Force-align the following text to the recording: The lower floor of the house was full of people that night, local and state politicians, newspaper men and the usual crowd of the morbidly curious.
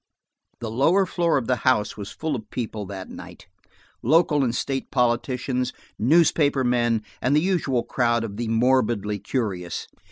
The 0.61 0.71
lower 0.71 1.05
floor 1.05 1.37
of 1.37 1.45
the 1.45 1.57
house 1.57 1.95
was 1.95 2.09
full 2.09 2.35
of 2.35 2.49
people 2.49 2.87
that 2.87 3.07
night, 3.07 3.45
local 4.01 4.43
and 4.43 4.55
state 4.55 4.89
politicians, 4.89 5.73
newspaper 5.99 6.63
men 6.63 7.03
and 7.21 7.35
the 7.35 7.39
usual 7.39 7.83
crowd 7.83 8.23
of 8.23 8.37
the 8.37 8.47
morbidly 8.47 9.19
curious. 9.19 9.85